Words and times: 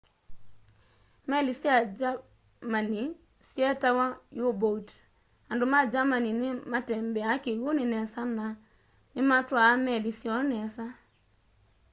meli 1.29 1.53
sya 1.61 1.75
germany 1.97 2.99
syeetawa 3.49 4.05
u-boat 4.49 4.87
andu 5.51 5.65
ma 5.73 5.79
germany 5.91 6.27
ni 6.39 6.47
matembeaa 6.71 7.41
kiwuni 7.43 7.83
nesa 7.93 8.21
na 8.37 8.45
nimatwaa 9.13 9.73
meli 9.85 10.11
syoo 10.19 10.41
nesa 10.51 10.85